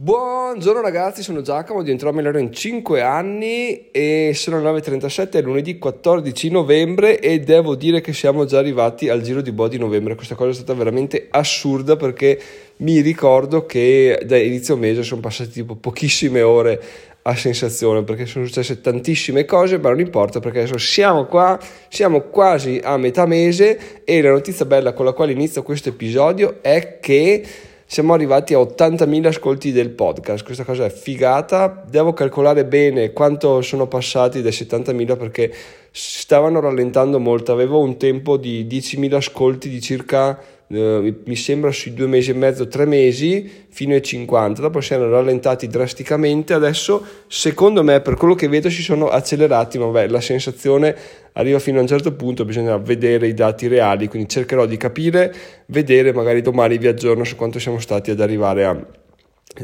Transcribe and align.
Buongiorno 0.00 0.80
ragazzi, 0.80 1.24
sono 1.24 1.40
Giacomo, 1.42 1.82
diventerò 1.82 2.12
migliore 2.12 2.40
in 2.40 2.52
5 2.52 3.02
anni 3.02 3.90
e 3.90 4.30
sono 4.32 4.60
le 4.62 4.70
9.37, 4.78 5.30
è 5.32 5.42
lunedì 5.42 5.76
14 5.76 6.50
novembre 6.50 7.18
e 7.18 7.40
devo 7.40 7.74
dire 7.74 8.00
che 8.00 8.12
siamo 8.12 8.44
già 8.44 8.58
arrivati 8.58 9.08
al 9.08 9.22
giro 9.22 9.40
di 9.40 9.50
boh 9.50 9.66
di 9.66 9.76
novembre. 9.76 10.14
Questa 10.14 10.36
cosa 10.36 10.50
è 10.50 10.54
stata 10.54 10.72
veramente 10.74 11.26
assurda 11.30 11.96
perché 11.96 12.40
mi 12.76 13.00
ricordo 13.00 13.66
che 13.66 14.22
da 14.24 14.36
inizio 14.36 14.76
mese 14.76 15.02
sono 15.02 15.20
passate 15.20 15.50
tipo 15.50 15.74
pochissime 15.74 16.42
ore 16.42 16.80
a 17.22 17.34
sensazione 17.34 18.04
perché 18.04 18.24
sono 18.24 18.46
successe 18.46 18.80
tantissime 18.80 19.44
cose, 19.46 19.78
ma 19.78 19.88
non 19.88 19.98
importa 19.98 20.38
perché 20.38 20.60
adesso 20.60 20.78
siamo 20.78 21.24
qua, 21.24 21.58
siamo 21.88 22.20
quasi 22.20 22.80
a 22.80 22.96
metà 22.98 23.26
mese 23.26 24.04
e 24.04 24.22
la 24.22 24.30
notizia 24.30 24.64
bella 24.64 24.92
con 24.92 25.04
la 25.04 25.12
quale 25.12 25.32
inizio 25.32 25.64
questo 25.64 25.88
episodio 25.88 26.62
è 26.62 27.00
che 27.00 27.44
siamo 27.90 28.12
arrivati 28.12 28.52
a 28.52 28.58
80.000 28.58 29.26
ascolti 29.28 29.72
del 29.72 29.88
podcast, 29.88 30.44
questa 30.44 30.62
cosa 30.62 30.84
è 30.84 30.90
figata, 30.90 31.82
devo 31.88 32.12
calcolare 32.12 32.66
bene 32.66 33.14
quanto 33.14 33.62
sono 33.62 33.86
passati 33.86 34.42
dai 34.42 34.52
70.000 34.52 35.16
perché 35.16 35.50
stavano 35.90 36.60
rallentando 36.60 37.18
molto, 37.18 37.50
avevo 37.50 37.80
un 37.80 37.96
tempo 37.96 38.36
di 38.36 38.66
10.000 38.66 39.14
ascolti 39.14 39.70
di 39.70 39.80
circa 39.80 40.38
eh, 40.70 41.14
mi 41.24 41.36
sembra 41.36 41.72
sui 41.72 41.94
due 41.94 42.06
mesi 42.06 42.30
e 42.30 42.34
mezzo, 42.34 42.68
tre 42.68 42.84
mesi 42.84 43.50
fino 43.68 43.94
ai 43.94 44.02
50, 44.02 44.60
dopo 44.60 44.80
si 44.80 44.92
erano 44.92 45.10
rallentati 45.10 45.66
drasticamente, 45.66 46.52
adesso 46.52 47.04
secondo 47.26 47.82
me 47.82 48.00
per 48.00 48.16
quello 48.16 48.34
che 48.34 48.48
vedo 48.48 48.68
si 48.68 48.82
sono 48.82 49.08
accelerati, 49.08 49.78
ma 49.78 49.86
beh, 49.86 50.08
la 50.08 50.20
sensazione 50.20 50.94
arriva 51.32 51.58
fino 51.58 51.78
a 51.78 51.82
un 51.82 51.86
certo 51.86 52.12
punto, 52.12 52.44
bisogna 52.44 52.76
vedere 52.76 53.28
i 53.28 53.34
dati 53.34 53.66
reali, 53.66 54.08
quindi 54.08 54.28
cercherò 54.28 54.66
di 54.66 54.76
capire, 54.76 55.34
vedere, 55.66 56.12
magari 56.12 56.42
domani 56.42 56.78
vi 56.78 56.86
aggiorno 56.86 57.24
su 57.24 57.36
quanto 57.36 57.58
siamo 57.58 57.78
stati 57.78 58.10
ad 58.10 58.20
arrivare 58.20 58.64
a 58.64 58.86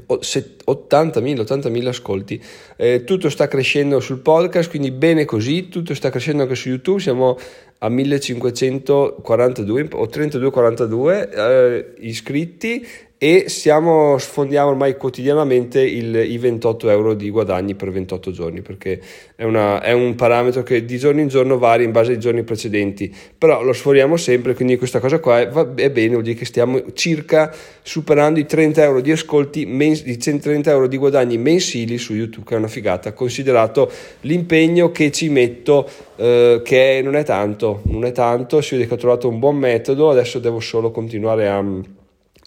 80.000, 0.06 1.40
80.000 1.40 1.86
ascolti. 1.86 2.42
Eh, 2.76 3.04
tutto 3.04 3.30
sta 3.30 3.48
crescendo 3.48 4.00
sul 4.00 4.18
podcast, 4.18 4.68
quindi 4.68 4.90
bene 4.90 5.24
così, 5.24 5.68
tutto 5.68 5.94
sta 5.94 6.10
crescendo 6.10 6.42
anche 6.42 6.54
su 6.54 6.68
YouTube, 6.68 7.00
siamo 7.00 7.38
a 7.78 7.88
1542 7.88 9.88
o 9.92 10.06
3242 10.06 11.30
eh, 11.30 11.94
iscritti 12.00 12.86
e 13.24 13.48
siamo, 13.48 14.18
sfondiamo 14.18 14.68
ormai 14.68 14.98
quotidianamente 14.98 15.80
il, 15.80 16.14
i 16.14 16.36
28 16.36 16.90
euro 16.90 17.14
di 17.14 17.30
guadagni 17.30 17.74
per 17.74 17.90
28 17.90 18.30
giorni 18.30 18.60
perché 18.60 19.00
è, 19.34 19.44
una, 19.44 19.80
è, 19.80 19.92
un 19.92 20.14
parametro 20.14 20.62
che 20.62 20.84
di 20.84 20.98
giorno 20.98 21.22
in 21.22 21.28
giorno 21.28 21.56
varia 21.56 21.86
in 21.86 21.90
base 21.90 22.12
ai 22.12 22.18
giorni 22.18 22.42
precedenti. 22.42 23.10
Però 23.38 23.62
lo 23.62 23.72
sforiamo 23.72 24.18
sempre 24.18 24.52
quindi 24.52 24.76
questa 24.76 25.00
cosa 25.00 25.20
qua 25.20 25.40
è, 25.40 25.48
va, 25.48 25.66
è 25.74 25.90
bene 25.90 26.10
vuol 26.10 26.22
dire 26.22 26.36
che 26.36 26.44
stiamo 26.44 26.92
circa 26.92 27.50
superando 27.80 28.40
i 28.40 28.44
30 28.44 28.82
euro 28.82 29.00
di 29.00 29.10
ascolti 29.10 29.64
mens- 29.64 30.04
i 30.04 30.20
130 30.20 30.70
euro 30.70 30.86
di 30.86 30.98
guadagni 30.98 31.38
mensili 31.38 31.96
su 31.96 32.12
YouTube 32.12 32.44
che 32.44 32.56
è 32.56 32.58
una 32.58 32.68
figata 32.68 33.14
considerato 33.14 33.90
l'impegno 34.20 34.90
che 34.90 35.10
ci 35.10 35.30
metto 35.30 35.88
eh, 36.16 36.60
che 36.62 37.00
non 37.02 37.16
è 37.16 37.24
tanto 37.24 37.80
non 37.84 38.04
è 38.04 38.12
tanto 38.12 38.60
si 38.60 38.74
vede 38.74 38.86
che 38.86 38.92
ho 38.92 38.98
trovato 38.98 39.28
un 39.28 39.38
buon 39.38 39.56
metodo 39.56 40.10
adesso 40.10 40.38
devo 40.38 40.60
solo 40.60 40.90
continuare 40.90 41.48
a 41.48 41.64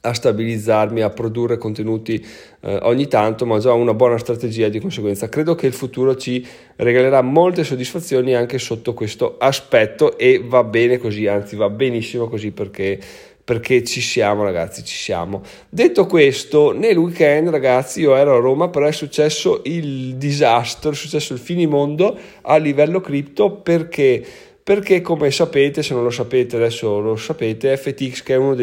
a 0.01 0.13
stabilizzarmi, 0.13 1.01
a 1.01 1.09
produrre 1.09 1.57
contenuti 1.57 2.23
eh, 2.61 2.79
ogni 2.83 3.07
tanto, 3.07 3.45
ma 3.45 3.55
ho 3.55 3.59
già 3.59 3.73
una 3.73 3.93
buona 3.93 4.17
strategia 4.17 4.69
di 4.69 4.79
conseguenza. 4.79 5.29
Credo 5.29 5.55
che 5.55 5.67
il 5.67 5.73
futuro 5.73 6.15
ci 6.15 6.45
regalerà 6.75 7.21
molte 7.21 7.63
soddisfazioni 7.63 8.35
anche 8.35 8.59
sotto 8.59 8.93
questo 8.93 9.35
aspetto 9.37 10.17
e 10.17 10.41
va 10.43 10.63
bene 10.63 10.97
così, 10.97 11.27
anzi 11.27 11.55
va 11.55 11.69
benissimo 11.69 12.27
così 12.27 12.51
perché 12.51 12.99
perché 13.47 13.81
ci 13.85 14.01
siamo 14.01 14.43
ragazzi, 14.43 14.83
ci 14.83 14.97
siamo. 14.97 15.41
Detto 15.69 16.05
questo, 16.05 16.73
nel 16.73 16.97
weekend 16.97 17.47
ragazzi 17.47 18.01
io 18.01 18.13
ero 18.13 18.35
a 18.35 18.39
Roma, 18.39 18.67
però 18.67 18.87
è 18.87 18.91
successo 18.91 19.61
il 19.63 20.15
disastro, 20.17 20.91
è 20.91 20.93
successo 20.93 21.31
il 21.31 21.39
finimondo 21.39 22.17
a 22.41 22.57
livello 22.57 22.99
cripto 22.99 23.51
perché 23.51 24.21
perché 24.67 24.99
come 24.99 25.31
sapete, 25.31 25.81
se 25.81 25.93
non 25.93 26.03
lo 26.03 26.09
sapete 26.09 26.57
adesso 26.57 26.99
lo 26.99 27.15
sapete, 27.15 27.77
FTX 27.77 28.21
che 28.21 28.35
uno 28.35 28.53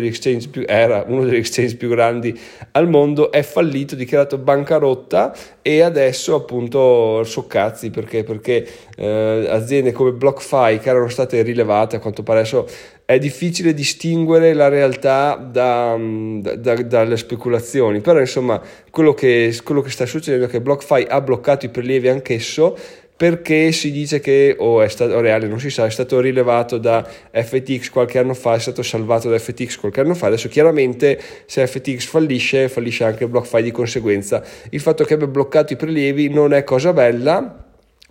più, 0.50 0.62
era 0.66 1.03
uno 1.06 1.25
degli 1.25 1.37
exchange 1.37 1.76
più 1.76 1.88
grandi 1.88 2.38
al 2.72 2.91
mondo 2.91 3.32
è 3.32 3.42
fallito, 3.42 3.94
dichiarato 3.94 4.37
bancarotta 4.37 5.34
e 5.62 5.81
adesso 5.81 6.34
appunto 6.34 7.25
soccazzi 7.25 7.88
perché, 7.88 8.22
perché 8.22 8.69
eh, 8.98 9.47
aziende 9.48 9.93
come 9.93 10.12
BlockFi 10.12 10.78
che 10.78 10.91
erano 10.91 11.09
state 11.09 11.41
rilevate 11.41 11.97
a 11.97 12.00
quanto 12.00 12.22
pare 12.22 12.41
adesso 12.41 12.66
è 13.06 13.19
difficile 13.19 13.72
distinguere 13.72 14.53
la 14.53 14.69
realtà 14.69 15.37
da, 15.37 15.97
da, 15.98 16.54
da, 16.54 16.82
dalle 16.82 17.16
speculazioni 17.16 18.03
però 18.03 18.20
insomma 18.20 18.60
quello 18.91 19.14
che, 19.14 19.59
quello 19.64 19.81
che 19.81 19.91
sta 19.91 20.04
succedendo 20.04 20.47
è 20.47 20.48
che 20.50 20.60
BlockFi 20.60 21.06
ha 21.09 21.22
bloccato 21.22 21.64
i 21.64 21.70
prelievi 21.70 22.09
anch'esso 22.09 22.76
perché 23.16 23.70
si 23.70 23.92
dice 23.92 24.19
che, 24.19 24.56
o 24.58 24.82
è 24.82 24.88
stato 24.88 25.20
reale, 25.20 25.47
non 25.47 25.60
si 25.60 25.70
sa, 25.70 25.86
è 25.86 25.91
stato 25.91 26.20
rilevato 26.20 26.78
da 26.78 27.06
FTX 27.32 27.91
qualche 27.91 28.19
anno 28.19 28.34
fa, 28.34 28.54
è 28.54 28.58
stato 28.58 28.82
salvato 28.82 29.28
da 29.30 29.38
FTX 29.38 29.76
qualche 29.76 30.00
anno 30.00 30.14
fa, 30.14 30.26
adesso 30.26 30.48
chiaramente 30.48 31.20
se 31.47 31.66
FTX 31.66 32.06
fallisce, 32.06 32.69
fallisce 32.69 33.04
anche 33.04 33.28
BlockFi 33.28 33.62
di 33.62 33.70
conseguenza. 33.70 34.42
Il 34.70 34.80
fatto 34.80 35.04
che 35.04 35.14
abbia 35.14 35.28
bloccato 35.28 35.72
i 35.72 35.76
prelievi 35.76 36.28
non 36.28 36.52
è 36.52 36.64
cosa 36.64 36.92
bella, 36.92 37.63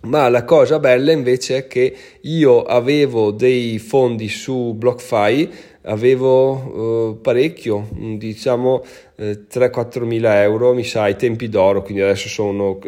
ma 0.04 0.28
la 0.28 0.44
cosa 0.44 0.78
bella 0.78 1.12
invece 1.12 1.56
è 1.56 1.66
che 1.66 1.94
io 2.22 2.62
avevo 2.62 3.30
dei 3.30 3.78
fondi 3.78 4.28
su 4.28 4.74
BlockFi 4.74 5.72
avevo 5.86 7.10
uh, 7.10 7.20
parecchio, 7.20 7.88
diciamo 8.16 8.82
eh, 9.16 9.40
3-4 9.52 10.04
mila 10.04 10.42
euro, 10.42 10.72
mi 10.72 10.84
sa, 10.84 11.02
ai 11.02 11.16
tempi 11.16 11.48
d'oro, 11.48 11.82
quindi 11.82 12.02
adesso 12.02 12.28
sono 12.28 12.78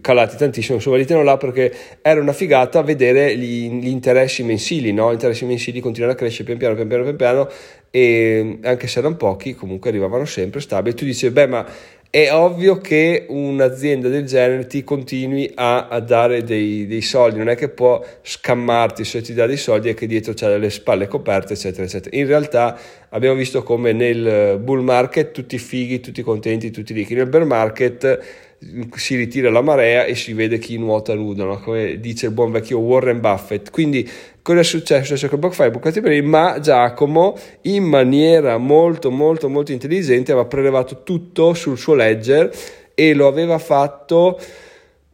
calati 0.00 0.36
tantissimo, 0.36 0.76
insomma 0.76 0.96
li 0.96 1.04
tengo 1.04 1.22
là 1.22 1.36
perché 1.36 1.72
era 2.00 2.20
una 2.20 2.32
figata 2.32 2.82
vedere 2.82 3.36
gli, 3.36 3.70
gli 3.70 3.88
interessi 3.88 4.42
mensili, 4.42 4.92
no? 4.92 5.10
Gli 5.10 5.14
interessi 5.14 5.44
mensili 5.44 5.80
continuano 5.80 6.14
a 6.14 6.16
crescere 6.16 6.44
pian 6.44 6.58
piano, 6.58 6.74
pian 6.74 6.88
piano, 6.88 7.02
pian 7.02 7.16
piano 7.16 7.48
e 7.90 8.58
anche 8.62 8.86
se 8.86 8.98
erano 8.98 9.16
pochi 9.16 9.54
comunque 9.54 9.90
arrivavano 9.90 10.24
sempre 10.24 10.60
stabili. 10.60 10.94
Tu 10.94 11.04
dici, 11.04 11.28
beh 11.30 11.46
ma 11.46 11.66
è 12.10 12.32
ovvio 12.32 12.78
che 12.78 13.26
un'azienda 13.28 14.08
del 14.08 14.24
genere 14.24 14.66
ti 14.66 14.82
continui 14.82 15.50
a, 15.54 15.88
a 15.88 16.00
dare 16.00 16.42
dei, 16.42 16.86
dei, 16.86 17.02
soldi, 17.02 17.36
non 17.38 17.50
è 17.50 17.54
che 17.54 17.68
può 17.68 18.02
scammarti 18.22 19.04
se 19.04 19.20
ti 19.20 19.34
dà 19.34 19.44
dei 19.46 19.58
soldi 19.58 19.90
e 19.90 19.94
che 19.94 20.06
dietro 20.06 20.32
c'è 20.32 20.56
le 20.56 20.70
spalle 20.70 21.06
coperte, 21.06 21.52
eccetera, 21.52 21.84
eccetera. 21.84 22.16
In 22.16 22.26
realtà 22.26 22.78
abbiamo 23.10 23.36
visto 23.36 23.62
come 23.62 23.92
nel 23.92 24.58
bull 24.58 24.80
market 24.80 25.32
tutti 25.32 25.58
fighi, 25.58 26.00
tutti 26.00 26.22
contenti, 26.22 26.70
tutti 26.70 26.94
ricchi, 26.94 27.14
nel 27.14 27.28
bear 27.28 27.44
market 27.44 28.46
si 28.96 29.14
ritira 29.14 29.50
la 29.50 29.60
marea 29.60 30.04
e 30.04 30.14
si 30.14 30.32
vede 30.32 30.58
chi 30.58 30.78
nuota 30.78 31.14
nudo, 31.14 31.44
no? 31.44 31.60
come 31.60 32.00
dice 32.00 32.26
il 32.26 32.32
buon 32.32 32.50
vecchio 32.50 32.78
Warren 32.78 33.20
Buffett. 33.20 33.70
Quindi 33.70 34.08
cosa 34.48 34.60
è 34.60 34.64
successo? 34.64 35.12
È 35.12 35.16
successo 35.16 35.28
che 35.28 35.36
BlockFi 35.36 35.62
è 35.64 35.70
bucati 35.70 36.00
per 36.00 36.22
ma 36.22 36.58
Giacomo 36.58 37.36
in 37.62 37.84
maniera 37.84 38.56
molto 38.56 39.10
molto 39.10 39.50
molto 39.50 39.72
intelligente 39.72 40.32
aveva 40.32 40.46
prelevato 40.46 41.02
tutto 41.02 41.52
sul 41.52 41.76
suo 41.76 41.92
ledger 41.94 42.50
e 42.94 43.12
lo 43.12 43.26
aveva 43.26 43.58
fatto 43.58 44.40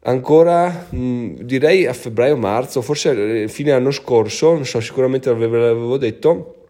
ancora 0.02 0.86
mh, 0.88 1.40
direi 1.40 1.84
a 1.86 1.92
febbraio-marzo, 1.92 2.80
forse 2.80 3.42
eh, 3.42 3.48
fine 3.48 3.72
anno 3.72 3.90
scorso, 3.90 4.52
non 4.52 4.66
so, 4.66 4.78
sicuramente 4.80 5.30
l'avevo 5.30 5.96
detto 5.96 6.63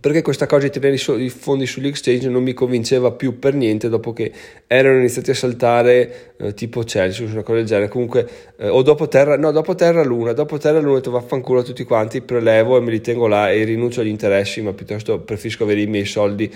perché 0.00 0.20
questa 0.20 0.46
cosa 0.46 0.68
di 0.68 0.70
tenere 0.70 0.96
i 0.96 1.30
fondi 1.30 1.64
sugli 1.64 1.86
exchange 1.86 2.28
non 2.28 2.42
mi 2.42 2.52
convinceva 2.52 3.10
più 3.12 3.38
per 3.38 3.54
niente 3.54 3.88
dopo 3.88 4.12
che 4.12 4.30
erano 4.66 4.98
iniziati 4.98 5.30
a 5.30 5.34
saltare 5.34 6.34
eh, 6.36 6.54
tipo 6.54 6.82
Chelsea 6.82 7.26
una 7.26 7.42
cosa 7.42 7.58
del 7.58 7.66
genere. 7.66 7.88
Comunque 7.88 8.28
eh, 8.58 8.68
o 8.68 8.82
dopo 8.82 9.08
terra 9.08 9.36
no 9.38 9.50
dopo 9.50 9.74
terra 9.74 10.04
luna 10.04 10.32
dopo 10.32 10.58
terra 10.58 10.78
luna 10.78 10.92
ho 10.92 10.96
detto 10.96 11.10
vaffanculo 11.10 11.60
a 11.60 11.62
tutti 11.62 11.84
quanti 11.84 12.20
prelevo 12.20 12.76
e 12.76 12.80
me 12.80 12.90
li 12.90 13.00
tengo 13.00 13.26
là 13.26 13.50
e 13.50 13.64
rinuncio 13.64 14.02
agli 14.02 14.08
interessi 14.08 14.60
ma 14.60 14.72
piuttosto 14.72 15.20
preferisco 15.20 15.64
avere 15.64 15.80
i 15.80 15.86
miei 15.86 16.04
soldi 16.04 16.52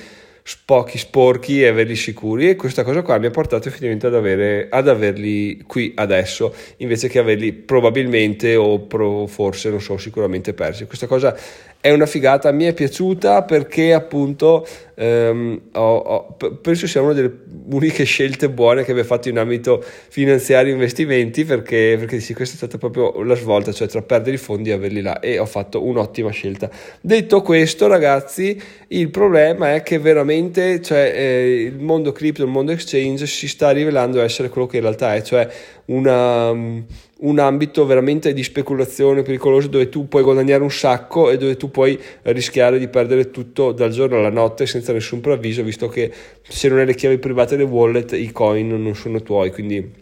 pochi 0.65 0.99
sporchi 0.99 1.63
e 1.63 1.69
averli 1.69 1.97
sicuri. 1.97 2.49
E 2.49 2.57
questa 2.57 2.83
cosa 2.83 3.03
qua 3.03 3.19
mi 3.19 3.27
ha 3.27 3.31
portato 3.31 3.69
effettivamente 3.69 4.07
ad, 4.07 4.15
avere, 4.15 4.67
ad 4.71 4.89
averli 4.89 5.63
qui 5.67 5.93
adesso 5.95 6.55
invece 6.79 7.09
che 7.09 7.19
averli 7.19 7.53
probabilmente 7.53 8.57
o 8.57 8.81
pro, 8.81 9.27
forse 9.27 9.71
non 9.71 9.81
so 9.81 9.97
sicuramente 9.99 10.53
persi. 10.53 10.87
Questa 10.87 11.07
cosa 11.07 11.37
è 11.83 11.91
una 11.91 12.07
figata, 12.07 12.53
mi 12.53 12.63
è 12.63 12.73
piaciuta 12.75 13.43
perché 13.43 13.93
appunto 13.93 14.65
ehm, 14.95 15.63
ho, 15.73 15.97
ho, 15.97 16.37
penso 16.61 16.87
sia 16.87 17.03
una 17.03 17.13
delle 17.13 17.41
uniche 17.71 18.05
scelte 18.05 18.49
buone 18.49 18.85
che 18.85 18.93
abbia 18.93 19.03
fatto 19.03 19.29
in 19.29 19.37
ambito 19.37 19.83
finanziario 20.09 20.71
e 20.71 20.75
investimenti 20.75 21.45
perché, 21.45 21.97
perché 21.99 22.21
sì, 22.21 22.35
questa 22.35 22.55
è 22.55 22.57
stata 22.59 22.79
proprio 22.79 23.25
la 23.25 23.35
svolta, 23.35 23.73
cioè 23.73 23.89
tra 23.89 24.01
perdere 24.01 24.37
i 24.37 24.39
fondi 24.39 24.71
e 24.71 24.75
averli 24.75 25.03
là 25.03 25.19
e 25.19 25.41
ho 25.41 25.45
fatto 25.45 25.85
un'ottima 25.85 26.31
scelta. 26.31 26.71
Detto 27.01 27.43
questo 27.43 27.89
ragazzi, 27.89 28.63
il 28.87 29.11
problema 29.11 29.75
è 29.75 29.83
che 29.83 29.99
veramente 29.99 30.81
cioè, 30.81 31.13
eh, 31.13 31.63
il 31.63 31.81
mondo 31.81 32.13
cripto, 32.13 32.45
il 32.45 32.49
mondo 32.49 32.71
exchange 32.71 33.27
si 33.27 33.49
sta 33.49 33.73
rivelando 33.73 34.21
essere 34.21 34.51
quello 34.51 34.69
che 34.69 34.77
in 34.77 34.83
realtà 34.83 35.17
è, 35.17 35.23
cioè 35.23 35.49
una 35.87 36.55
un 37.23 37.39
ambito 37.39 37.87
veramente 37.87 38.33
di 38.33 38.43
speculazione 38.43 39.23
pericoloso 39.23 39.69
dove 39.69 39.89
tu 39.89 40.09
puoi 40.09 40.23
guadagnare 40.23 40.63
un 40.63 40.71
sacco 40.71 41.31
e 41.31 41.37
dove 41.37 41.57
tu 41.57 41.71
puoi 41.71 41.99
rischiare 42.23 42.79
di 42.79 42.89
perdere 42.89 43.31
tutto 43.31 43.73
dal 43.73 43.91
giorno 43.91 44.19
alla 44.19 44.31
notte 44.31 44.67
senza 44.67 44.93
nessun 44.93 45.21
preavviso, 45.21 45.63
visto 45.63 45.89
che 45.89 46.13
se 46.43 46.69
non 46.69 46.79
hai 46.79 46.87
le 46.87 46.95
chiavi 46.95 47.19
private 47.19 47.57
del 47.57 47.67
wallet 47.67 48.13
i 48.13 48.33
coin 48.33 48.83
non 48.83 48.95
sono 48.95 49.23
tuoi, 49.23 49.51
quindi 49.51 50.01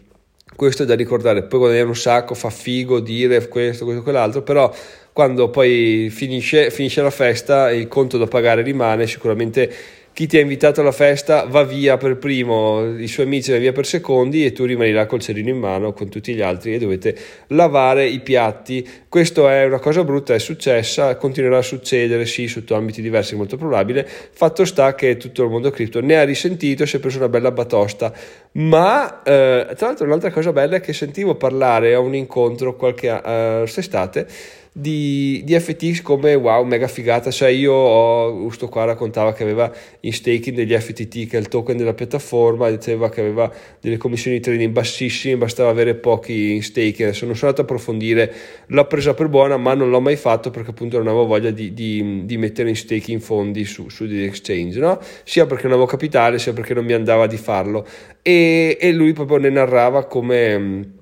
questo 0.55 0.83
è 0.83 0.85
da 0.85 0.95
ricordare, 0.95 1.43
poi 1.43 1.59
guadagnare 1.59 1.87
un 1.87 1.95
sacco, 1.95 2.33
fa 2.33 2.49
figo 2.49 2.99
dire 2.99 3.47
questo, 3.47 3.85
questo, 3.85 4.03
quell'altro, 4.03 4.41
però 4.41 4.73
quando 5.13 5.49
poi 5.49 6.09
finisce, 6.09 6.71
finisce 6.71 7.01
la 7.01 7.09
festa 7.09 7.71
il 7.71 7.87
conto 7.87 8.17
da 8.17 8.27
pagare 8.27 8.61
rimane 8.61 9.07
sicuramente 9.07 9.71
chi 10.13 10.27
ti 10.27 10.37
ha 10.37 10.41
invitato 10.41 10.81
alla 10.81 10.91
festa 10.91 11.45
va 11.45 11.63
via 11.63 11.95
per 11.95 12.17
primo, 12.17 12.97
i 12.97 13.07
suoi 13.07 13.25
amici 13.25 13.49
vanno 13.49 13.61
via 13.61 13.71
per 13.71 13.85
secondi 13.85 14.45
e 14.45 14.51
tu 14.51 14.65
rimani 14.65 14.91
là 14.91 15.05
col 15.05 15.21
cerino 15.21 15.49
in 15.49 15.57
mano 15.57 15.93
con 15.93 16.09
tutti 16.09 16.33
gli 16.33 16.41
altri 16.41 16.73
e 16.73 16.79
dovete 16.79 17.15
lavare 17.47 18.05
i 18.05 18.19
piatti. 18.19 18.87
Questo 19.07 19.47
è 19.47 19.65
una 19.65 19.79
cosa 19.79 20.03
brutta, 20.03 20.33
è 20.33 20.39
successa, 20.39 21.15
continuerà 21.15 21.59
a 21.59 21.61
succedere, 21.61 22.25
sì, 22.25 22.47
sotto 22.47 22.75
ambiti 22.75 23.01
diversi, 23.01 23.35
molto 23.35 23.55
probabile. 23.55 24.05
Fatto 24.05 24.65
sta 24.65 24.95
che 24.95 25.15
tutto 25.15 25.43
il 25.43 25.49
mondo 25.49 25.71
cripto 25.71 26.01
ne 26.01 26.17
ha 26.17 26.23
risentito, 26.23 26.85
si 26.85 26.97
è 26.97 26.99
preso 26.99 27.17
una 27.17 27.29
bella 27.29 27.51
batosta. 27.51 28.13
Ma 28.53 29.23
eh, 29.23 29.67
tra 29.77 29.87
l'altro 29.87 30.05
un'altra 30.05 30.31
cosa 30.31 30.51
bella 30.51 30.75
è 30.75 30.81
che 30.81 30.91
sentivo 30.91 31.35
parlare 31.35 31.93
a 31.93 31.99
un 31.99 32.15
incontro 32.15 32.75
qualche 32.75 33.09
uh, 33.09 33.59
quest'estate 33.59 34.27
di, 34.73 35.41
di, 35.43 35.59
FTX 35.59 36.01
come 36.01 36.33
wow, 36.33 36.63
mega 36.63 36.87
figata. 36.87 37.29
Cioè, 37.29 37.49
io 37.49 37.73
ho, 37.73 38.43
questo 38.43 38.69
qua 38.69 38.85
raccontava 38.85 39.33
che 39.33 39.43
aveva 39.43 39.71
in 40.01 40.13
staking 40.13 40.55
degli 40.55 40.73
FTT, 40.73 41.27
che 41.27 41.37
è 41.37 41.39
il 41.39 41.49
token 41.49 41.75
della 41.75 41.93
piattaforma, 41.93 42.69
diceva 42.69 43.09
che 43.09 43.19
aveva 43.19 43.51
delle 43.81 43.97
commissioni 43.97 44.37
di 44.37 44.43
trading 44.43 44.71
bassissime, 44.71 45.35
bastava 45.35 45.69
avere 45.69 45.95
pochi 45.95 46.53
in 46.53 46.63
staking. 46.63 47.09
Adesso 47.09 47.25
non 47.25 47.35
sono 47.35 47.49
andato 47.49 47.61
a 47.61 47.63
approfondire, 47.65 48.33
l'ho 48.67 48.87
presa 48.87 49.13
per 49.13 49.27
buona, 49.27 49.57
ma 49.57 49.73
non 49.73 49.89
l'ho 49.89 49.99
mai 49.99 50.15
fatto 50.15 50.51
perché 50.51 50.69
appunto 50.69 50.97
non 50.97 51.07
avevo 51.07 51.25
voglia 51.25 51.51
di, 51.51 51.73
di, 51.73 52.21
di 52.23 52.37
mettere 52.37 52.69
in 52.69 52.75
staking 52.75 53.19
fondi 53.19 53.65
su, 53.65 53.89
su 53.89 54.07
degli 54.07 54.23
exchange, 54.23 54.79
no? 54.79 54.99
sia 55.23 55.45
perché 55.45 55.63
non 55.63 55.73
avevo 55.73 55.87
capitale, 55.87 56.39
sia 56.39 56.53
perché 56.53 56.73
non 56.73 56.85
mi 56.85 56.93
andava 56.93 57.27
di 57.27 57.37
farlo. 57.37 57.85
E, 58.21 58.77
e 58.79 58.91
lui 58.93 59.11
proprio 59.11 59.37
ne 59.37 59.49
narrava 59.49 60.05
come 60.05 60.99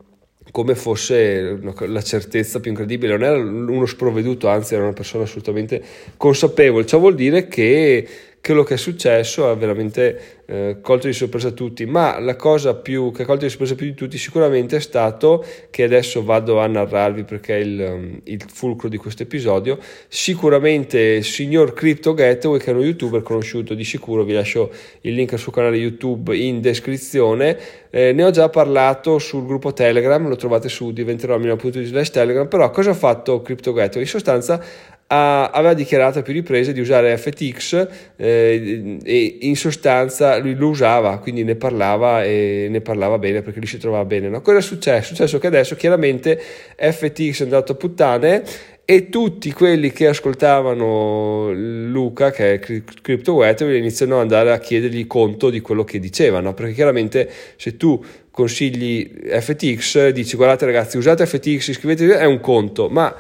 come 0.52 0.76
fosse 0.76 1.60
la 1.62 2.02
certezza 2.02 2.60
più 2.60 2.72
incredibile, 2.72 3.18
non 3.18 3.24
era 3.24 3.38
uno 3.38 3.86
sprovveduto, 3.86 4.48
anzi 4.48 4.74
era 4.74 4.84
una 4.84 4.94
persona 4.94 5.24
assolutamente 5.24 5.82
consapevole. 6.18 6.86
Ciò 6.86 7.00
vuol 7.00 7.16
dire 7.16 7.48
che 7.48 8.08
quello 8.42 8.64
che 8.64 8.76
è 8.76 8.78
successo 8.78 9.48
ha 9.50 9.56
veramente 9.56 10.40
eh, 10.46 10.78
colto 10.82 11.08
di 11.08 11.14
sorpresa 11.14 11.52
tutti, 11.52 11.86
ma 11.86 12.20
la 12.20 12.36
cosa 12.36 12.74
più, 12.74 13.12
che 13.12 13.24
ha 13.24 13.26
colto 13.26 13.44
di 13.44 13.50
sorpresa 13.50 13.76
più 13.76 13.86
di 13.86 13.94
tutti 13.94 14.18
sicuramente 14.18 14.78
è 14.78 14.80
stato, 14.80 15.46
che 15.70 15.84
adesso 15.84 16.24
vado 16.24 16.60
a 16.60 16.66
narrarvi 16.66 17.24
perché 17.24 17.58
è 17.58 17.60
il, 17.60 17.80
um, 17.80 18.20
il 18.24 18.44
fulcro 18.52 18.90
di 18.90 18.98
questo 18.98 19.24
episodio, 19.24 19.78
sicuramente 20.08 21.00
il 21.00 21.24
signor 21.24 21.74
Crypto 21.74 22.14
Gateway 22.14 22.60
che 22.60 22.72
è 22.72 22.74
uno 22.74 22.84
youtuber 22.84 23.22
conosciuto 23.22 23.74
di 23.74 23.84
sicuro, 23.84 24.24
vi 24.24 24.34
lascio 24.34 24.72
il 25.02 25.14
link 25.14 25.34
al 25.34 25.40
suo 25.40 25.52
canale 25.52 25.78
YouTube 25.78 26.36
in 26.36 26.62
descrizione, 26.62 27.58
eh, 27.92 28.14
ne 28.14 28.24
ho 28.24 28.32
già 28.32 28.50
parlato 28.50 29.20
sul 29.20 29.46
gruppo 29.46 29.74
Telegram, 29.74 30.28
lo 30.28 30.36
trovate 30.36 30.70
su 30.70 30.92
diventerò.it 30.92 31.84
slash 31.84 32.10
Telegram, 32.10 32.48
però 32.48 32.70
cosa 32.72 32.92
ha 32.92 32.96
fatto 32.96 33.42
Crypto 33.42 33.74
Gateway? 33.74 34.04
In 34.04 34.10
sostanza 34.10 34.64
ha, 35.12 35.50
aveva 35.50 35.74
dichiarato 35.74 36.20
a 36.20 36.22
più 36.22 36.34
riprese 36.34 36.72
di 36.72 36.80
usare 36.80 37.18
FTX 37.18 37.88
eh, 38.16 38.98
e 39.04 39.38
in 39.42 39.56
sostanza 39.56 40.38
lui 40.38 40.54
lo 40.54 40.70
usava, 40.70 41.18
quindi 41.18 41.44
ne 41.44 41.56
parlava 41.56 42.24
e 42.24 42.68
ne 42.70 42.82
parlava 42.82 43.18
bene 43.18 43.42
perché 43.42 43.60
lui 43.60 43.68
si 43.68 43.80
trovava 43.80 44.06
bene. 44.06 44.30
No? 44.30 44.42
Cosa 44.42 44.58
è 44.60 44.62
successo? 44.62 45.14
È 45.14 45.16
successo 45.16 45.40
che 45.40 45.48
adesso 45.48 45.76
chiaramente 45.76 46.40
FTX 46.76 47.40
è 47.40 47.44
andato 47.44 47.72
a 47.72 47.76
puttane 47.76 48.44
e 48.86 49.10
tutti 49.10 49.52
quelli 49.52 49.92
che 49.92 50.08
ascoltavano 50.08 51.52
Luca, 51.54 52.32
che 52.32 52.54
è 52.56 52.60
CryptoWet, 52.60 53.62
iniziano 53.62 54.16
ad 54.16 54.22
andare 54.22 54.52
a 54.52 54.58
chiedergli 54.58 55.06
conto 55.06 55.52
di 55.52 55.60
quello 55.60 55.84
che 55.84 56.00
dicevano, 56.00 56.56
perché 56.56 56.74
chiaramente 56.74 57.30
se 57.56 57.78
tu 57.78 58.04
consigli 58.32 59.12
FTX, 59.28 60.10
dici 60.10 60.36
guardate 60.36 60.66
ragazzi 60.66 60.98
usate 60.98 61.28
FTX, 61.28 61.68
iscrivetevi, 61.68 62.14
è 62.14 62.26
un 62.26 62.40
conto, 62.40 62.90
ma 62.90 63.16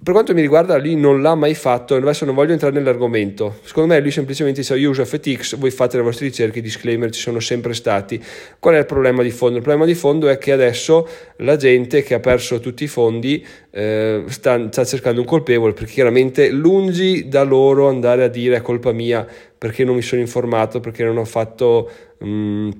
per 0.00 0.12
quanto 0.12 0.32
mi 0.32 0.40
riguarda, 0.40 0.78
lui 0.78 0.94
non 0.94 1.20
l'ha 1.20 1.34
mai 1.34 1.56
fatto. 1.56 1.96
Adesso 1.96 2.24
non 2.24 2.36
voglio 2.36 2.52
entrare 2.52 2.72
nell'argomento. 2.72 3.58
Secondo 3.64 3.92
me, 3.92 4.00
lui 4.00 4.12
semplicemente 4.12 4.60
dice: 4.60 4.76
Io 4.76 4.90
uso 4.90 5.04
FTX, 5.04 5.56
voi 5.56 5.72
fate 5.72 5.96
le 5.96 6.04
vostre 6.04 6.26
ricerche. 6.26 6.60
I 6.60 6.62
disclaimer 6.62 7.10
ci 7.10 7.20
sono 7.20 7.40
sempre 7.40 7.74
stati. 7.74 8.22
Qual 8.60 8.76
è 8.76 8.78
il 8.78 8.86
problema 8.86 9.24
di 9.24 9.30
fondo? 9.30 9.56
Il 9.56 9.62
problema 9.62 9.86
di 9.86 9.96
fondo 9.96 10.28
è 10.28 10.38
che 10.38 10.52
adesso 10.52 11.08
la 11.38 11.56
gente 11.56 12.04
che 12.04 12.14
ha 12.14 12.20
perso 12.20 12.60
tutti 12.60 12.84
i 12.84 12.86
fondi 12.86 13.44
eh, 13.72 14.22
sta, 14.28 14.70
sta, 14.70 14.84
cercando 14.84 15.20
un 15.20 15.26
colpevole 15.26 15.72
perché 15.72 15.94
chiaramente 15.94 16.48
lungi 16.50 17.26
da 17.26 17.42
loro 17.42 17.88
andare 17.88 18.22
a 18.22 18.28
dire 18.28 18.56
è 18.56 18.60
colpa 18.62 18.92
mia 18.92 19.26
perché 19.58 19.82
non 19.82 19.96
mi 19.96 20.02
sono 20.02 20.20
informato, 20.20 20.78
perché 20.78 21.02
non 21.02 21.16
ho 21.16 21.24
fatto. 21.24 21.90
Mh, 22.20 22.70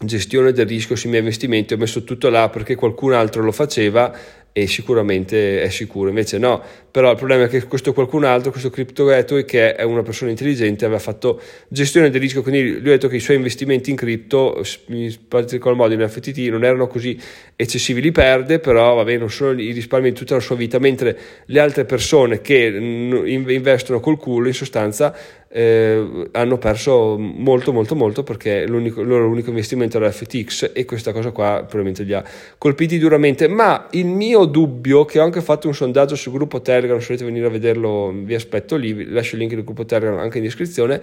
gestione 0.00 0.52
del 0.52 0.64
rischio 0.64 0.94
sui 0.94 1.08
miei 1.08 1.22
investimenti, 1.22 1.74
ho 1.74 1.76
messo 1.76 2.04
tutto 2.04 2.28
là 2.28 2.48
perché 2.50 2.76
qualcun 2.76 3.14
altro 3.14 3.42
lo 3.42 3.50
faceva 3.50 4.14
e 4.62 4.66
sicuramente 4.66 5.62
è 5.62 5.68
sicuro. 5.68 6.08
Invece 6.08 6.38
no, 6.38 6.62
però 6.90 7.10
il 7.10 7.16
problema 7.16 7.44
è 7.44 7.48
che 7.48 7.62
questo 7.64 7.92
qualcun 7.92 8.24
altro, 8.24 8.50
questo 8.50 8.70
Crypto 8.70 9.04
Gateway, 9.04 9.44
che 9.44 9.74
è 9.74 9.82
una 9.82 10.02
persona 10.02 10.30
intelligente, 10.30 10.84
aveva 10.84 10.98
fatto 11.00 11.40
gestione 11.68 12.10
del 12.10 12.20
rischio, 12.20 12.42
quindi 12.42 12.80
lui 12.80 12.88
ha 12.88 12.92
detto 12.92 13.08
che 13.08 13.16
i 13.16 13.20
suoi 13.20 13.36
investimenti 13.36 13.90
in 13.90 13.96
cripto, 13.96 14.62
in 14.86 15.14
particolar 15.28 15.76
modo 15.76 15.94
in 15.94 16.08
FTT, 16.08 16.38
non 16.48 16.64
erano 16.64 16.86
così 16.86 17.18
eccessivi, 17.54 18.00
li 18.00 18.12
perde, 18.12 18.58
però 18.58 18.94
vabbè, 18.96 19.16
non 19.16 19.30
sono 19.30 19.60
i 19.60 19.72
risparmi 19.72 20.10
di 20.10 20.14
tutta 20.14 20.34
la 20.34 20.40
sua 20.40 20.56
vita, 20.56 20.78
mentre 20.78 21.18
le 21.44 21.60
altre 21.60 21.84
persone 21.84 22.40
che 22.40 22.64
investono 22.66 24.00
col 24.00 24.18
culo, 24.18 24.48
in 24.48 24.54
sostanza, 24.54 25.16
eh, 25.50 26.28
hanno 26.32 26.58
perso 26.58 27.16
molto 27.18 27.72
molto 27.72 27.94
molto 27.94 28.22
perché 28.22 28.50
il 28.50 28.70
loro 28.70 29.28
unico 29.28 29.48
investimento 29.48 29.96
era 29.96 30.10
FTX 30.10 30.72
e 30.74 30.84
questa 30.84 31.12
cosa 31.12 31.30
qua 31.30 31.58
probabilmente 31.60 32.02
li 32.02 32.12
ha 32.12 32.24
colpiti 32.58 32.98
duramente. 32.98 33.48
Ma 33.48 33.88
il 33.92 34.06
mio 34.06 34.44
dubbio 34.44 35.04
che 35.04 35.18
ho 35.18 35.24
anche 35.24 35.40
fatto 35.40 35.66
un 35.66 35.74
sondaggio 35.74 36.14
sul 36.16 36.32
gruppo 36.32 36.60
Telegram 36.60 36.98
se 36.98 37.06
volete 37.06 37.24
venire 37.24 37.46
a 37.46 37.50
vederlo 37.50 38.12
vi 38.14 38.34
aspetto 38.34 38.76
lì 38.76 39.10
lascio 39.10 39.34
il 39.34 39.40
link 39.40 39.54
del 39.54 39.64
gruppo 39.64 39.84
Telegram 39.84 40.18
anche 40.18 40.38
in 40.38 40.44
descrizione 40.44 41.00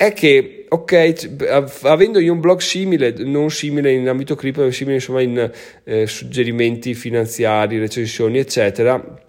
è 0.00 0.14
che, 0.14 0.64
ok, 0.66 1.82
avendo 1.82 2.20
io 2.20 2.32
un 2.32 2.40
blog 2.40 2.60
simile, 2.60 3.12
non 3.18 3.50
simile 3.50 3.92
in 3.92 4.08
ambito 4.08 4.34
cripto, 4.34 4.62
ma 4.62 4.70
simile 4.70 4.94
insomma 4.94 5.20
in 5.20 5.50
eh, 5.84 6.06
suggerimenti 6.06 6.94
finanziari, 6.94 7.78
recensioni, 7.78 8.38
eccetera, 8.38 9.20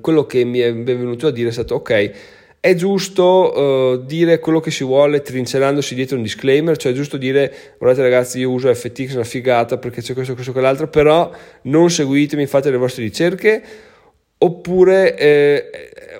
quello 0.00 0.24
che 0.24 0.42
mi 0.44 0.60
è 0.60 0.74
venuto 0.74 1.26
a 1.26 1.30
dire 1.30 1.50
è 1.50 1.52
stato, 1.52 1.74
ok, 1.74 2.12
è 2.60 2.74
giusto 2.74 3.58
uh, 3.58 4.04
dire 4.04 4.38
quello 4.38 4.60
che 4.60 4.70
si 4.70 4.84
vuole 4.84 5.22
trincerandosi 5.22 5.94
dietro 5.94 6.16
un 6.16 6.22
disclaimer, 6.22 6.76
cioè 6.76 6.92
è 6.92 6.94
giusto 6.94 7.16
dire 7.16 7.52
guardate 7.78 8.02
ragazzi 8.02 8.38
io 8.38 8.50
uso 8.50 8.72
FTX 8.72 9.14
una 9.14 9.24
figata 9.24 9.78
perché 9.78 10.02
c'è 10.02 10.12
questo, 10.12 10.34
questo, 10.34 10.52
quell'altro, 10.52 10.88
però 10.88 11.30
non 11.62 11.88
seguitemi, 11.90 12.46
fate 12.46 12.70
le 12.70 12.76
vostre 12.76 13.02
ricerche, 13.02 13.62
oppure, 14.36 15.16
eh, 15.16 15.70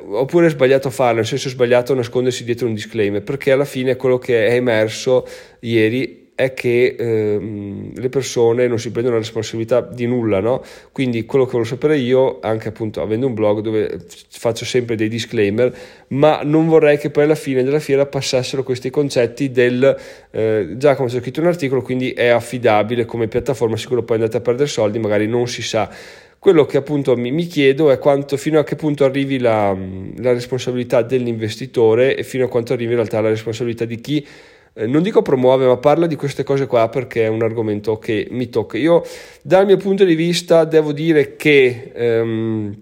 oppure 0.08 0.46
è 0.46 0.50
sbagliato 0.50 0.88
farlo, 0.88 1.16
nel 1.16 1.26
senso 1.26 1.48
è 1.48 1.50
sbagliato 1.50 1.94
nascondersi 1.94 2.42
dietro 2.44 2.66
un 2.66 2.72
disclaimer, 2.72 3.22
perché 3.22 3.52
alla 3.52 3.66
fine 3.66 3.96
quello 3.96 4.16
che 4.16 4.46
è 4.46 4.54
emerso 4.54 5.26
ieri 5.60 6.19
è 6.40 6.54
che 6.54 6.96
ehm, 6.98 7.92
le 7.94 8.08
persone 8.08 8.66
non 8.66 8.78
si 8.78 8.90
prendono 8.90 9.16
la 9.16 9.20
responsabilità 9.20 9.82
di 9.82 10.06
nulla, 10.06 10.40
no? 10.40 10.64
Quindi 10.90 11.26
quello 11.26 11.44
che 11.44 11.52
voglio 11.52 11.64
sapere 11.64 11.98
io, 11.98 12.38
anche 12.40 12.68
appunto 12.68 13.02
avendo 13.02 13.26
un 13.26 13.34
blog 13.34 13.60
dove 13.60 13.98
faccio 14.30 14.64
sempre 14.64 14.96
dei 14.96 15.08
disclaimer, 15.08 15.70
ma 16.08 16.40
non 16.42 16.66
vorrei 16.66 16.96
che 16.96 17.10
poi 17.10 17.24
alla 17.24 17.34
fine 17.34 17.62
della 17.62 17.78
fiera 17.78 18.06
passassero 18.06 18.62
questi 18.62 18.88
concetti 18.88 19.50
del 19.50 19.94
eh, 20.30 20.76
come 20.96 21.08
c'è 21.08 21.20
scritto 21.20 21.40
un 21.40 21.46
articolo, 21.48 21.82
quindi 21.82 22.12
è 22.12 22.28
affidabile 22.28 23.04
come 23.04 23.28
piattaforma, 23.28 23.76
sicuro 23.76 24.02
poi 24.02 24.16
andate 24.16 24.38
a 24.38 24.40
perdere 24.40 24.66
soldi, 24.66 24.98
magari 24.98 25.26
non 25.26 25.46
si 25.46 25.60
sa. 25.60 25.90
Quello 26.38 26.64
che 26.64 26.78
appunto 26.78 27.14
mi, 27.18 27.32
mi 27.32 27.46
chiedo 27.46 27.90
è 27.90 27.98
quanto, 27.98 28.38
fino 28.38 28.58
a 28.58 28.64
che 28.64 28.76
punto 28.76 29.04
arrivi 29.04 29.38
la, 29.38 29.76
la 30.16 30.32
responsabilità 30.32 31.02
dell'investitore 31.02 32.16
e 32.16 32.22
fino 32.22 32.46
a 32.46 32.48
quanto 32.48 32.72
arrivi 32.72 32.92
in 32.92 32.96
realtà 32.96 33.20
la 33.20 33.28
responsabilità 33.28 33.84
di 33.84 34.00
chi 34.00 34.26
non 34.74 35.02
dico 35.02 35.22
promuove, 35.22 35.66
ma 35.66 35.76
parla 35.76 36.06
di 36.06 36.16
queste 36.16 36.42
cose 36.44 36.66
qua 36.66 36.88
perché 36.88 37.24
è 37.24 37.28
un 37.28 37.42
argomento 37.42 37.98
che 37.98 38.28
mi 38.30 38.48
tocca. 38.48 38.78
Io, 38.78 39.02
dal 39.42 39.66
mio 39.66 39.76
punto 39.76 40.04
di 40.04 40.14
vista, 40.14 40.64
devo 40.64 40.92
dire 40.92 41.36
che 41.36 41.92
ehm, 41.94 42.74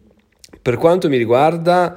per 0.60 0.76
quanto 0.76 1.08
mi 1.08 1.16
riguarda, 1.16 1.96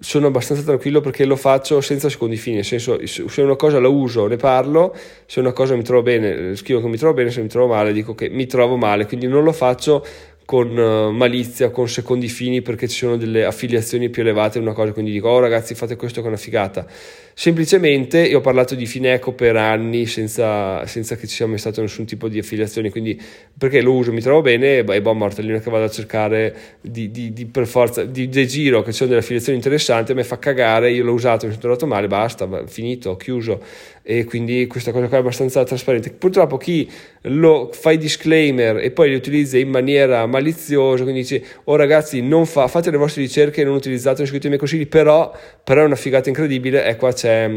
sono 0.00 0.28
abbastanza 0.28 0.62
tranquillo 0.62 1.00
perché 1.00 1.24
lo 1.24 1.36
faccio 1.36 1.80
senza 1.80 2.08
secondi 2.08 2.36
fini, 2.36 2.56
nel 2.56 2.64
senso 2.64 3.04
se 3.04 3.42
una 3.42 3.56
cosa 3.56 3.80
la 3.80 3.88
uso 3.88 4.26
ne 4.26 4.36
parlo, 4.36 4.94
se 5.26 5.40
una 5.40 5.52
cosa 5.52 5.74
mi 5.74 5.82
trovo 5.82 6.02
bene 6.02 6.54
scrivo 6.54 6.80
che 6.80 6.86
mi 6.86 6.96
trovo 6.96 7.14
bene, 7.14 7.30
se 7.30 7.42
mi 7.42 7.48
trovo 7.48 7.72
male 7.72 7.92
dico 7.92 8.14
che 8.14 8.28
mi 8.28 8.46
trovo 8.46 8.76
male, 8.76 9.06
quindi 9.06 9.26
non 9.26 9.42
lo 9.42 9.52
faccio 9.52 10.04
con 10.48 10.74
uh, 10.78 11.10
malizia, 11.10 11.68
con 11.68 11.90
secondi 11.90 12.26
fini 12.26 12.62
perché 12.62 12.88
ci 12.88 12.96
sono 12.96 13.18
delle 13.18 13.44
affiliazioni 13.44 14.08
più 14.08 14.22
elevate, 14.22 14.58
una 14.58 14.72
cosa, 14.72 14.92
quindi 14.92 15.12
dico, 15.12 15.28
oh 15.28 15.40
ragazzi 15.40 15.74
fate 15.74 15.94
questo 15.94 16.20
che 16.20 16.26
è 16.26 16.30
una 16.30 16.38
figata. 16.38 16.86
Semplicemente 17.34 18.26
io 18.26 18.38
ho 18.38 18.40
parlato 18.40 18.74
di 18.74 18.86
Fineco 18.86 19.32
per 19.32 19.56
anni 19.56 20.06
senza, 20.06 20.86
senza 20.86 21.16
che 21.16 21.26
ci 21.26 21.34
sia 21.34 21.46
mai 21.46 21.58
stato 21.58 21.82
nessun 21.82 22.06
tipo 22.06 22.28
di 22.28 22.38
affiliazione, 22.38 22.90
quindi 22.90 23.20
perché 23.58 23.82
lo 23.82 23.92
uso, 23.92 24.10
mi 24.10 24.22
trovo 24.22 24.40
bene 24.40 24.78
e 24.78 25.02
boh, 25.02 25.12
mortellino 25.12 25.58
che 25.60 25.70
vado 25.70 25.84
a 25.84 25.90
cercare 25.90 26.56
di, 26.80 27.10
di, 27.10 27.34
di 27.34 27.44
per 27.44 27.66
forza, 27.66 28.04
di, 28.04 28.30
di 28.30 28.48
giro 28.48 28.80
che 28.80 28.92
ci 28.92 28.96
sono 28.96 29.10
delle 29.10 29.20
affiliazioni 29.20 29.58
interessanti, 29.58 30.12
a 30.12 30.14
me 30.14 30.24
fa 30.24 30.38
cagare, 30.38 30.90
io 30.90 31.04
l'ho 31.04 31.12
usato, 31.12 31.44
mi 31.44 31.52
sono 31.52 31.60
trovato 31.60 31.86
male, 31.86 32.06
basta, 32.06 32.64
finito, 32.66 33.16
chiuso 33.16 33.62
e 34.10 34.24
quindi 34.24 34.66
questa 34.66 34.90
cosa 34.90 35.06
qua 35.06 35.18
è 35.18 35.20
abbastanza 35.20 35.62
trasparente. 35.64 36.08
Purtroppo 36.08 36.56
chi 36.56 36.90
lo 37.24 37.68
fa 37.74 37.90
i 37.90 37.98
disclaimer 37.98 38.78
e 38.78 38.90
poi 38.90 39.10
li 39.10 39.14
utilizza 39.14 39.58
in 39.58 39.68
maniera 39.68 40.24
maliziosa, 40.24 41.02
quindi 41.02 41.20
dice 41.20 41.44
oh 41.64 41.76
ragazzi 41.76 42.22
non 42.22 42.46
fa, 42.46 42.68
fate 42.68 42.90
le 42.90 42.96
vostre 42.96 43.20
ricerche, 43.20 43.62
non 43.64 43.74
utilizzate, 43.74 44.16
non 44.16 44.24
seguite 44.24 44.46
i 44.46 44.48
miei 44.48 44.58
consigli, 44.58 44.86
però, 44.86 45.30
però 45.62 45.82
è 45.82 45.84
una 45.84 45.94
figata 45.94 46.30
incredibile 46.30 46.86
e 46.86 46.96
qua 46.96 47.12
c'è, 47.12 47.50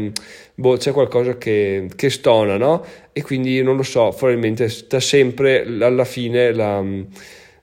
boh, 0.54 0.76
c'è 0.76 0.92
qualcosa 0.92 1.38
che, 1.38 1.88
che, 1.96 2.10
stona, 2.10 2.58
no? 2.58 2.84
E 3.14 3.22
quindi 3.22 3.62
non 3.62 3.76
lo 3.76 3.82
so, 3.82 4.14
probabilmente 4.14 4.68
sta 4.68 5.00
sempre 5.00 5.64
alla 5.80 6.04
fine 6.04 6.52
la, 6.52 6.84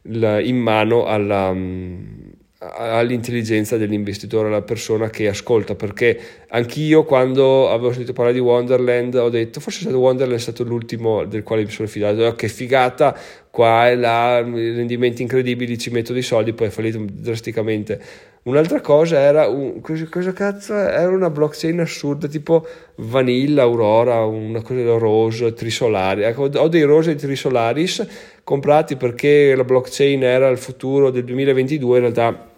la, 0.01 0.39
in 0.39 0.58
mano 0.58 1.05
alla 1.05 1.53
all'intelligenza 2.62 3.78
dell'investitore, 3.78 4.50
alla 4.50 4.62
persona 4.62 5.10
che 5.10 5.30
ascolta, 5.30 5.75
perché 5.75 6.20
anch'io 6.50 7.06
quando 7.06 7.70
avevo 7.70 7.92
sentito 7.92 8.12
parlare 8.12 8.36
di 8.36 8.42
Wonderland 8.42 9.16
ho 9.16 9.30
detto, 9.30 9.62
forse 9.62 9.82
stato 9.82 9.98
Wonderland 9.98 10.38
è 10.38 10.42
stato 10.42 10.63
l'ultimo 10.63 11.24
del 11.24 11.44
quale 11.44 11.63
mi 11.63 11.70
sono 11.70 11.88
fidato, 11.88 12.24
oh, 12.24 12.36
che 12.36 12.50
figata, 12.50 13.18
qua 13.50 13.89
e 13.89 13.96
là, 13.96 14.42
rendimenti 14.42 15.22
incredibili, 15.22 15.78
ci 15.78 15.89
metto 15.89 16.12
dei 16.12 16.22
soldi, 16.22 16.51
poi 16.51 16.68
è 16.68 16.70
fallito 16.70 17.00
drasticamente. 17.10 18.01
Un'altra 18.42 18.82
cosa 18.82 19.20
era, 19.20 19.48
un, 19.48 19.82
cosa, 19.82 20.34
cazzo 20.34 20.74
era 20.74 21.10
una 21.10 21.30
blockchain 21.30 21.82
assurda 21.82 22.28
tipo 22.28 22.66
Vanilla, 22.96 23.63
Aurora, 23.63 24.25
una 24.25 24.62
cosa 24.62 24.98
Rose, 24.98 25.54
Trisolari, 25.54 26.24
ecco, 26.24 26.50
ho 26.54 26.68
dei 26.68 26.84
Rose 26.84 27.12
e 27.12 27.16
Trisolaris 27.16 28.08
comprati 28.44 28.96
perché 28.96 29.54
la 29.56 29.63
blockchain 29.63 30.24
era 30.24 30.48
il 30.48 30.58
futuro 30.58 31.12
del 31.12 31.24
2022, 31.25 31.96
in 31.98 32.01
realtà 32.01 32.49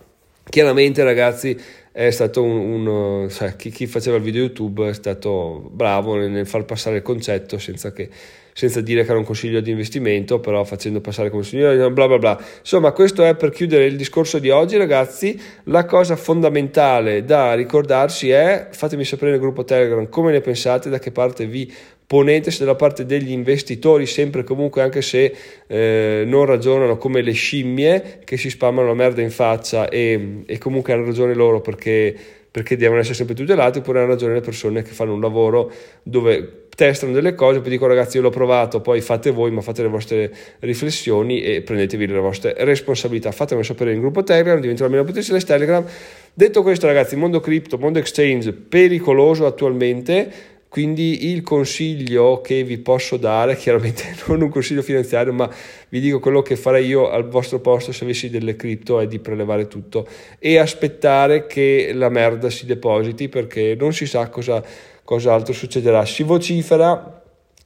Chiaramente 0.43 1.03
ragazzi 1.03 1.57
è 1.93 2.09
stato 2.09 2.41
un, 2.41 2.87
un 2.87 3.29
cioè, 3.29 3.55
chi, 3.55 3.69
chi, 3.69 3.85
faceva 3.85 4.15
il 4.17 4.23
video 4.23 4.43
YouTube 4.43 4.87
è 4.87 4.93
stato 4.93 5.69
bravo 5.71 6.15
nel, 6.15 6.31
nel 6.31 6.47
far 6.47 6.63
passare 6.63 6.97
il 6.97 7.01
concetto 7.01 7.57
senza, 7.59 7.91
che, 7.91 8.09
senza, 8.53 8.79
dire 8.81 9.03
che 9.03 9.09
era 9.09 9.19
un 9.19 9.25
consiglio 9.25 9.59
di 9.59 9.71
investimento, 9.71 10.39
però 10.39 10.63
facendo 10.63 11.01
passare 11.01 11.29
come 11.29 11.41
consiglio 11.41 11.91
bla 11.91 12.07
bla 12.07 12.17
bla. 12.17 12.43
Insomma, 12.59 12.91
questo 12.91 13.23
è 13.23 13.35
per 13.35 13.51
chiudere 13.51 13.85
il 13.85 13.97
discorso 13.97 14.39
di 14.39 14.49
oggi, 14.49 14.77
ragazzi. 14.77 15.39
La 15.65 15.85
cosa 15.85 16.15
fondamentale 16.15 17.23
da 17.23 17.53
ricordarsi 17.53 18.29
è 18.29 18.69
fatemi 18.71 19.03
sapere 19.03 19.31
nel 19.31 19.39
gruppo 19.39 19.63
Telegram 19.63 20.07
come 20.09 20.31
ne 20.31 20.41
pensate, 20.41 20.89
da 20.89 20.97
che 20.97 21.11
parte 21.11 21.45
vi 21.45 21.71
ponetesi 22.11 22.59
dalla 22.59 22.75
parte 22.75 23.05
degli 23.05 23.31
investitori, 23.31 24.05
sempre 24.05 24.41
e 24.41 24.43
comunque, 24.43 24.81
anche 24.81 25.01
se 25.01 25.33
eh, 25.65 26.23
non 26.27 26.43
ragionano 26.43 26.97
come 26.97 27.21
le 27.21 27.31
scimmie 27.31 28.19
che 28.25 28.35
si 28.35 28.49
spammano 28.49 28.87
la 28.87 28.93
merda 28.93 29.21
in 29.21 29.29
faccia 29.29 29.87
e, 29.87 30.43
e 30.45 30.57
comunque 30.57 30.91
hanno 30.91 31.05
ragione 31.05 31.33
loro 31.33 31.61
perché, 31.61 32.13
perché 32.51 32.75
devono 32.75 32.99
essere 32.99 33.15
sempre 33.15 33.33
tutelati, 33.33 33.77
oppure 33.77 33.99
hanno 33.99 34.09
ragione 34.09 34.33
le 34.33 34.41
persone 34.41 34.81
che 34.81 34.91
fanno 34.91 35.13
un 35.13 35.21
lavoro 35.21 35.71
dove 36.03 36.65
testano 36.75 37.13
delle 37.13 37.33
cose, 37.33 37.61
poi 37.61 37.69
dico 37.69 37.87
ragazzi 37.87 38.17
io 38.17 38.23
l'ho 38.23 38.29
provato, 38.29 38.81
poi 38.81 38.99
fate 38.99 39.31
voi, 39.31 39.51
ma 39.51 39.61
fate 39.61 39.81
le 39.81 39.87
vostre 39.87 40.33
riflessioni 40.59 41.41
e 41.41 41.61
prendetevi 41.61 42.07
le 42.07 42.19
vostre 42.19 42.55
responsabilità. 42.57 43.31
Fatemelo 43.31 43.65
sapere 43.65 43.93
in 43.93 44.01
gruppo 44.01 44.21
Telegram, 44.21 44.59
diventerò 44.59 44.87
almeno 44.87 45.05
potenziale 45.05 45.39
Telegram. 45.39 45.85
Detto 46.33 46.61
questo 46.61 46.87
ragazzi, 46.87 47.15
mondo 47.15 47.39
cripto, 47.39 47.77
mondo 47.77 47.99
exchange 47.99 48.51
pericoloso 48.51 49.45
attualmente, 49.45 50.59
quindi 50.71 51.29
il 51.29 51.41
consiglio 51.41 52.39
che 52.39 52.63
vi 52.63 52.77
posso 52.77 53.17
dare, 53.17 53.57
chiaramente 53.57 54.15
non 54.27 54.41
un 54.41 54.49
consiglio 54.49 54.81
finanziario, 54.81 55.33
ma 55.33 55.49
vi 55.89 55.99
dico 55.99 56.21
quello 56.21 56.41
che 56.41 56.55
farei 56.55 56.87
io 56.87 57.09
al 57.09 57.27
vostro 57.27 57.59
posto 57.59 57.91
se 57.91 58.05
avessi 58.05 58.29
delle 58.29 58.55
cripto 58.55 59.01
è 59.01 59.05
di 59.05 59.19
prelevare 59.19 59.67
tutto 59.67 60.07
e 60.39 60.57
aspettare 60.57 61.45
che 61.45 61.91
la 61.93 62.07
merda 62.07 62.49
si 62.49 62.65
depositi 62.65 63.27
perché 63.27 63.75
non 63.77 63.91
si 63.91 64.05
sa 64.05 64.29
cosa, 64.29 64.63
cosa 65.03 65.33
altro 65.33 65.51
succederà. 65.51 66.05
Si 66.05 66.23
vocifera 66.23 67.20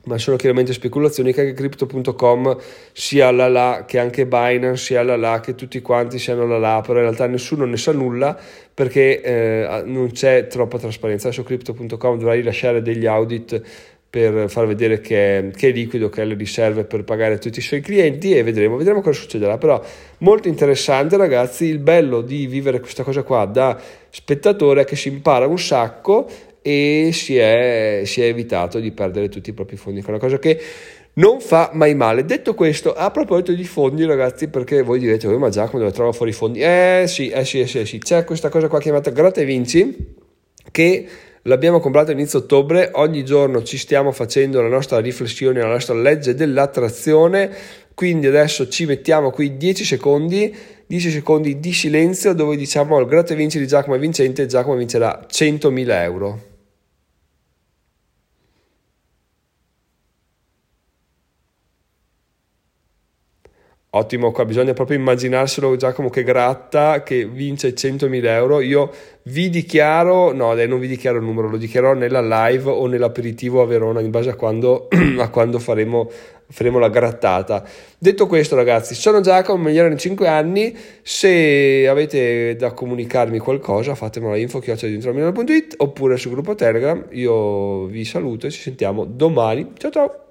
ma 0.05 0.17
sono 0.17 0.37
chiaramente 0.37 0.73
speculazioni 0.73 1.33
che 1.33 1.41
anche 1.41 1.53
crypto.com 1.53 2.57
sia 2.91 3.31
la 3.31 3.47
là 3.47 3.85
che 3.87 3.99
anche 3.99 4.25
Binance 4.25 4.83
sia 4.83 5.03
la 5.03 5.15
là 5.15 5.39
che 5.39 5.55
tutti 5.55 5.81
quanti 5.81 6.19
siano 6.19 6.45
la 6.45 6.57
là 6.57 6.81
però 6.81 6.99
in 6.99 7.05
realtà 7.05 7.27
nessuno 7.27 7.65
ne 7.65 7.77
sa 7.77 7.91
nulla 7.91 8.37
perché 8.73 9.21
eh, 9.21 9.83
non 9.85 10.11
c'è 10.11 10.47
troppa 10.47 10.77
trasparenza 10.77 11.27
adesso 11.27 11.43
crypto.com 11.43 12.17
dovrà 12.17 12.33
rilasciare 12.33 12.81
degli 12.81 13.05
audit 13.05 13.61
per 14.15 14.49
far 14.49 14.65
vedere 14.65 15.01
che 15.01 15.37
è, 15.37 15.51
che 15.51 15.67
è 15.67 15.71
liquido, 15.73 16.07
che 16.07 16.21
ha 16.21 16.23
le 16.23 16.35
riserve 16.35 16.85
per 16.85 17.03
pagare 17.03 17.37
tutti 17.37 17.59
i 17.59 17.61
suoi 17.61 17.81
clienti 17.81 18.33
e 18.33 18.43
vedremo, 18.43 18.77
vedremo 18.77 19.01
cosa 19.01 19.19
succederà. 19.19 19.57
Però 19.57 19.83
molto 20.19 20.47
interessante 20.47 21.17
ragazzi, 21.17 21.65
il 21.65 21.79
bello 21.79 22.21
di 22.21 22.47
vivere 22.47 22.79
questa 22.79 23.03
cosa 23.03 23.23
qua 23.23 23.43
da 23.43 23.77
spettatore 24.09 24.83
è 24.83 24.85
che 24.85 24.95
si 24.95 25.09
impara 25.09 25.47
un 25.47 25.59
sacco 25.59 26.29
e 26.67 27.11
si 27.13 27.37
è, 27.37 28.01
si 28.05 28.21
è 28.21 28.25
evitato 28.25 28.79
di 28.79 28.89
perdere 28.89 29.29
tutti 29.29 29.51
i 29.51 29.53
propri 29.53 29.75
fondi, 29.75 29.99
che 29.99 30.07
è 30.07 30.09
una 30.09 30.17
cosa 30.17 30.39
che 30.39 30.59
non 31.13 31.39
fa 31.39 31.69
mai 31.73 31.93
male. 31.93 32.25
Detto 32.25 32.55
questo, 32.55 32.91
a 32.95 33.11
proposito 33.11 33.51
di 33.51 33.63
fondi, 33.65 34.03
ragazzi, 34.03 34.47
perché 34.47 34.81
voi 34.81 34.97
direte, 34.97 35.27
oh, 35.27 35.37
ma 35.37 35.49
Giacomo 35.49 35.83
dove 35.83 35.93
trova 35.93 36.11
fuori 36.11 36.31
i 36.31 36.33
fondi? 36.33 36.61
Eh 36.61 37.03
sì, 37.05 37.29
eh 37.29 37.45
sì, 37.45 37.59
eh 37.59 37.67
sì, 37.67 37.77
eh 37.81 37.85
sì, 37.85 37.99
c'è 37.99 38.23
questa 38.23 38.49
cosa 38.49 38.67
qua 38.67 38.79
chiamata 38.79 39.11
Gratta 39.11 39.41
e 39.41 39.45
Vinci 39.45 40.13
che 40.71 41.07
l'abbiamo 41.43 41.79
comprato 41.79 42.09
inizio 42.09 42.39
ottobre, 42.39 42.89
ogni 42.93 43.23
giorno 43.23 43.61
ci 43.61 43.77
stiamo 43.77 44.11
facendo 44.11 44.59
la 44.59 44.67
nostra 44.67 44.97
riflessione, 44.97 45.61
la 45.61 45.67
nostra 45.67 45.93
legge 45.93 46.33
dell'attrazione, 46.33 47.51
quindi 47.93 48.25
adesso 48.25 48.67
ci 48.69 48.87
mettiamo 48.87 49.29
qui 49.29 49.55
10 49.55 49.85
secondi 49.85 50.55
10 50.87 51.09
secondi 51.11 51.59
di 51.59 51.73
silenzio 51.73 52.33
dove 52.33 52.55
diciamo 52.55 52.97
al 52.97 53.05
gratta 53.05 53.33
e 53.33 53.35
vinci 53.35 53.59
di 53.59 53.67
Giacomo 53.67 53.97
vincente 53.97 54.47
Giacomo 54.47 54.75
vincerà 54.75 55.27
100.000 55.31 56.01
euro. 56.01 56.53
Ottimo, 63.97 64.31
qua 64.31 64.43
bisogna 64.43 64.73
proprio 64.73 64.97
immaginarselo 64.97 65.77
Giacomo 65.77 66.09
che 66.09 66.23
gratta, 66.23 67.01
che 67.01 67.25
vince 67.25 67.73
100.000 67.73 68.25
euro. 68.25 68.59
Io 68.59 68.91
vi 69.23 69.49
dichiaro, 69.49 70.33
no 70.33 70.53
dai 70.53 70.67
non 70.67 70.79
vi 70.79 70.87
dichiaro 70.87 71.17
il 71.17 71.23
numero, 71.23 71.47
lo 71.47 71.55
dichiarò 71.55 71.93
nella 71.93 72.19
live 72.19 72.69
o 72.69 72.87
nell'aperitivo 72.87 73.61
a 73.61 73.65
Verona 73.65 74.01
in 74.01 74.09
base 74.09 74.29
a 74.29 74.35
quando, 74.35 74.89
a 75.17 75.29
quando 75.29 75.59
faremo, 75.59 76.11
faremo, 76.49 76.77
la 76.77 76.89
grattata. 76.89 77.63
Detto 77.97 78.27
questo 78.27 78.57
ragazzi, 78.57 78.95
sono 78.95 79.21
Giacomo, 79.21 79.63
migliore 79.63 79.89
in 79.89 79.97
5 79.97 80.27
anni, 80.27 80.75
se 81.01 81.87
avete 81.87 82.57
da 82.57 82.73
comunicarmi 82.73 83.39
qualcosa 83.39 83.95
fatemelo 83.95 84.33
a 84.33 84.37
info.it 84.37 85.75
oppure 85.77 86.17
sul 86.17 86.31
gruppo 86.31 86.53
Telegram, 86.53 87.01
io 87.11 87.85
vi 87.85 88.03
saluto 88.03 88.47
e 88.47 88.51
ci 88.51 88.59
sentiamo 88.59 89.05
domani. 89.05 89.71
Ciao 89.77 89.89
ciao! 89.89 90.24